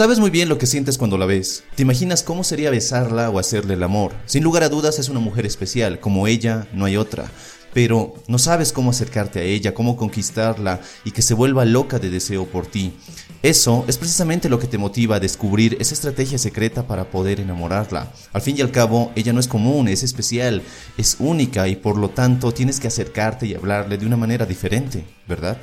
[0.00, 1.62] Sabes muy bien lo que sientes cuando la ves.
[1.74, 4.14] Te imaginas cómo sería besarla o hacerle el amor.
[4.24, 7.30] Sin lugar a dudas es una mujer especial, como ella no hay otra.
[7.74, 12.08] Pero no sabes cómo acercarte a ella, cómo conquistarla y que se vuelva loca de
[12.08, 12.94] deseo por ti.
[13.42, 18.10] Eso es precisamente lo que te motiva a descubrir esa estrategia secreta para poder enamorarla.
[18.32, 20.62] Al fin y al cabo, ella no es común, es especial,
[20.96, 25.04] es única y por lo tanto tienes que acercarte y hablarle de una manera diferente,
[25.28, 25.58] ¿verdad?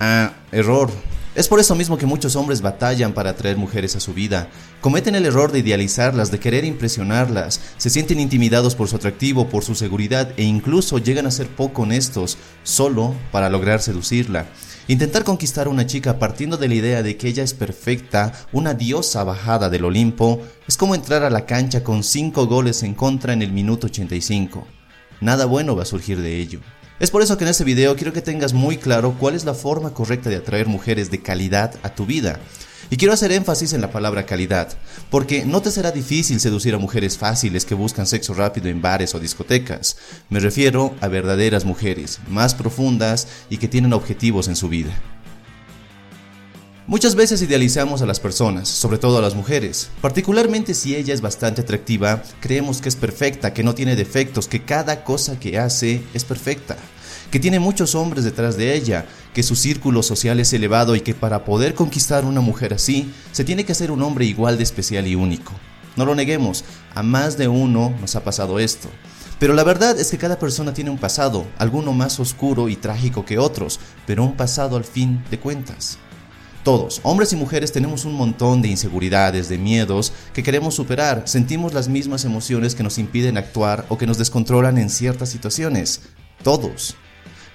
[0.00, 0.90] Ah, error.
[1.38, 4.48] Es por eso mismo que muchos hombres batallan para atraer mujeres a su vida.
[4.80, 9.62] Cometen el error de idealizarlas, de querer impresionarlas, se sienten intimidados por su atractivo, por
[9.62, 14.46] su seguridad e incluso llegan a ser poco honestos solo para lograr seducirla.
[14.88, 18.74] Intentar conquistar a una chica partiendo de la idea de que ella es perfecta, una
[18.74, 23.32] diosa bajada del Olimpo, es como entrar a la cancha con 5 goles en contra
[23.32, 24.66] en el minuto 85.
[25.20, 26.58] Nada bueno va a surgir de ello.
[27.00, 29.54] Es por eso que en este video quiero que tengas muy claro cuál es la
[29.54, 32.40] forma correcta de atraer mujeres de calidad a tu vida.
[32.90, 34.76] Y quiero hacer énfasis en la palabra calidad,
[35.08, 39.14] porque no te será difícil seducir a mujeres fáciles que buscan sexo rápido en bares
[39.14, 39.96] o discotecas.
[40.28, 44.90] Me refiero a verdaderas mujeres, más profundas y que tienen objetivos en su vida.
[46.88, 49.90] Muchas veces idealizamos a las personas, sobre todo a las mujeres.
[50.00, 54.64] Particularmente si ella es bastante atractiva, creemos que es perfecta, que no tiene defectos, que
[54.64, 56.78] cada cosa que hace es perfecta,
[57.30, 59.04] que tiene muchos hombres detrás de ella,
[59.34, 63.44] que su círculo social es elevado y que para poder conquistar una mujer así, se
[63.44, 65.52] tiene que ser un hombre igual de especial y único.
[65.94, 68.88] No lo neguemos, a más de uno nos ha pasado esto.
[69.38, 73.26] Pero la verdad es que cada persona tiene un pasado, alguno más oscuro y trágico
[73.26, 75.98] que otros, pero un pasado al fin de cuentas.
[76.68, 81.22] Todos, hombres y mujeres, tenemos un montón de inseguridades, de miedos que queremos superar.
[81.24, 86.02] Sentimos las mismas emociones que nos impiden actuar o que nos descontrolan en ciertas situaciones.
[86.42, 86.94] Todos.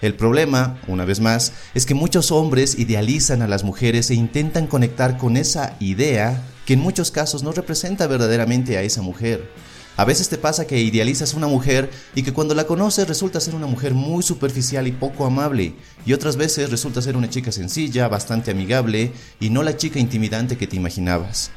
[0.01, 4.65] El problema, una vez más, es que muchos hombres idealizan a las mujeres e intentan
[4.65, 9.47] conectar con esa idea que en muchos casos no representa verdaderamente a esa mujer.
[9.95, 13.53] A veces te pasa que idealizas una mujer y que cuando la conoces resulta ser
[13.53, 18.07] una mujer muy superficial y poco amable, y otras veces resulta ser una chica sencilla,
[18.07, 21.51] bastante amigable y no la chica intimidante que te imaginabas.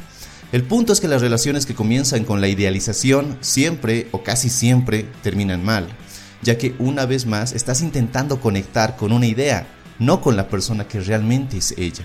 [0.52, 5.06] El punto es que las relaciones que comienzan con la idealización siempre o casi siempre
[5.22, 5.88] terminan mal,
[6.42, 9.66] ya que una vez más estás intentando conectar con una idea,
[9.98, 12.04] no con la persona que realmente es ella.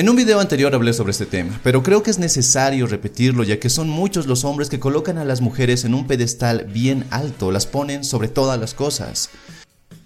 [0.00, 3.60] En un video anterior hablé sobre este tema, pero creo que es necesario repetirlo ya
[3.60, 7.52] que son muchos los hombres que colocan a las mujeres en un pedestal bien alto,
[7.52, 9.28] las ponen sobre todas las cosas.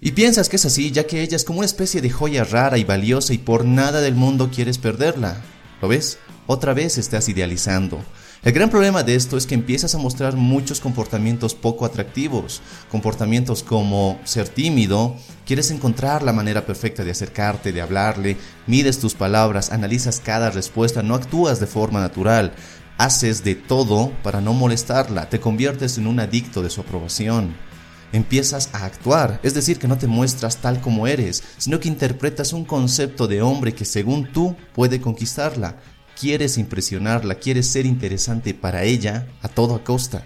[0.01, 2.77] Y piensas que es así ya que ella es como una especie de joya rara
[2.77, 5.41] y valiosa y por nada del mundo quieres perderla.
[5.81, 6.17] ¿Lo ves?
[6.45, 8.03] Otra vez estás idealizando.
[8.45, 12.61] El gran problema de esto es que empiezas a mostrar muchos comportamientos poco atractivos,
[12.91, 15.15] comportamientos como ser tímido,
[15.47, 18.37] quieres encontrar la manera perfecta de acercarte, de hablarle,
[18.67, 22.53] mides tus palabras, analizas cada respuesta, no actúas de forma natural,
[22.97, 27.53] Haces de todo para no molestarla, te conviertes en un adicto de su aprobación.
[28.13, 32.53] Empiezas a actuar, es decir, que no te muestras tal como eres, sino que interpretas
[32.53, 35.75] un concepto de hombre que según tú puede conquistarla.
[36.19, 40.25] Quieres impresionarla, quieres ser interesante para ella a toda costa.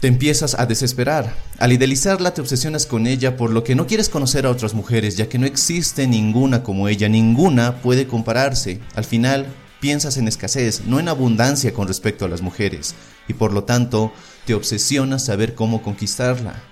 [0.00, 1.34] Te empiezas a desesperar.
[1.58, 5.16] Al idealizarla te obsesionas con ella por lo que no quieres conocer a otras mujeres,
[5.16, 8.80] ya que no existe ninguna como ella, ninguna puede compararse.
[8.94, 9.46] Al final,
[9.80, 12.94] piensas en escasez, no en abundancia con respecto a las mujeres,
[13.26, 14.12] y por lo tanto,
[14.46, 16.62] te obsesionas saber cómo conquistarla.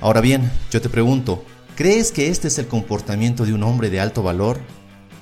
[0.00, 1.44] Ahora bien, yo te pregunto,
[1.74, 4.60] ¿crees que este es el comportamiento de un hombre de alto valor?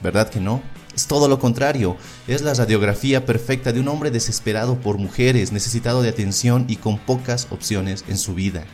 [0.02, 0.62] ¿Verdad que no?
[0.96, 6.00] Es todo lo contrario, es la radiografía perfecta de un hombre desesperado por mujeres, necesitado
[6.00, 8.64] de atención y con pocas opciones en su vida.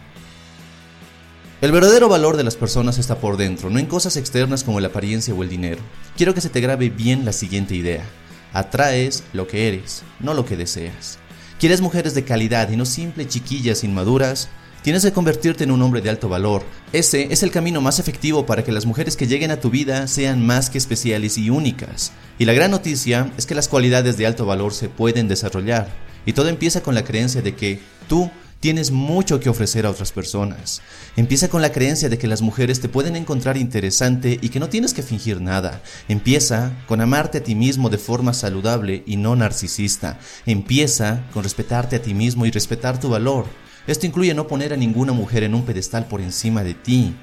[1.61, 4.89] El verdadero valor de las personas está por dentro, no en cosas externas como la
[4.89, 5.81] apariencia o el dinero.
[6.17, 8.05] Quiero que se te grabe bien la siguiente idea.
[8.53, 11.19] Atraes lo que eres, no lo que deseas.
[11.59, 14.49] ¿Quieres mujeres de calidad y no simple chiquillas inmaduras?
[14.83, 16.65] Tienes que convertirte en un hombre de alto valor.
[16.93, 20.09] Ese es el camino más efectivo para que las mujeres que lleguen a tu vida
[20.09, 22.11] sean más que especiales y únicas.
[22.37, 25.89] Y la gran noticia es que las cualidades de alto valor se pueden desarrollar.
[26.27, 30.11] Y todo empieza con la creencia de que tú tienes mucho que ofrecer a otras
[30.11, 30.83] personas.
[31.17, 34.69] Empieza con la creencia de que las mujeres te pueden encontrar interesante y que no
[34.69, 35.81] tienes que fingir nada.
[36.09, 40.19] Empieza con amarte a ti mismo de forma saludable y no narcisista.
[40.45, 43.47] Empieza con respetarte a ti mismo y respetar tu valor.
[43.87, 47.15] Esto incluye no poner a ninguna mujer en un pedestal por encima de ti.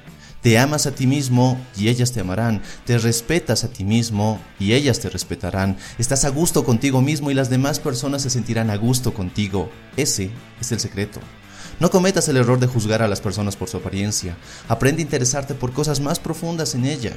[0.41, 2.61] Te amas a ti mismo y ellas te amarán.
[2.85, 5.77] Te respetas a ti mismo y ellas te respetarán.
[5.97, 9.69] Estás a gusto contigo mismo y las demás personas se sentirán a gusto contigo.
[9.97, 11.19] Ese es el secreto.
[11.79, 14.37] No cometas el error de juzgar a las personas por su apariencia.
[14.67, 17.15] Aprende a interesarte por cosas más profundas en ella.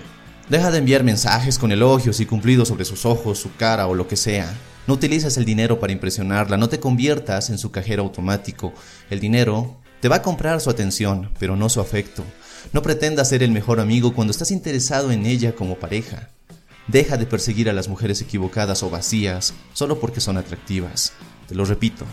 [0.48, 4.06] Deja de enviar mensajes con elogios y cumplidos sobre sus ojos, su cara o lo
[4.06, 4.52] que sea.
[4.86, 8.72] No utilices el dinero para impresionarla, no te conviertas en su cajero automático.
[9.10, 12.24] El dinero te va a comprar su atención, pero no su afecto.
[12.72, 16.30] No pretendas ser el mejor amigo cuando estás interesado en ella como pareja.
[16.88, 21.12] Deja de perseguir a las mujeres equivocadas o vacías solo porque son atractivas.
[21.46, 22.04] Te lo repito,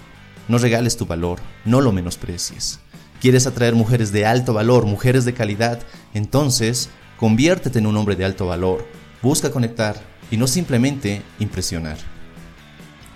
[0.47, 2.79] no regales tu valor, no lo menosprecies.
[3.19, 5.79] ¿Quieres atraer mujeres de alto valor, mujeres de calidad?
[6.13, 8.85] Entonces, conviértete en un hombre de alto valor.
[9.23, 9.99] Busca conectar
[10.29, 11.97] y no simplemente impresionar.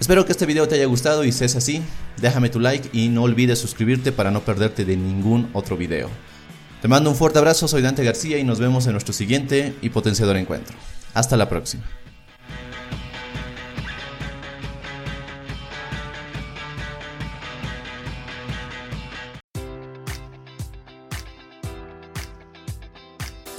[0.04, 1.82] Espero que este video te haya gustado y si es así,
[2.18, 6.10] déjame tu like y no olvides suscribirte para no perderte de ningún otro video.
[6.82, 9.92] Te mando un fuerte abrazo, soy Dante García y nos vemos en nuestro siguiente y
[9.92, 10.76] potenciador encuentro.
[11.14, 11.86] Hasta la próxima.